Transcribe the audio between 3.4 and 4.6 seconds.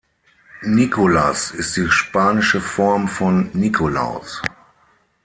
Nikolaus.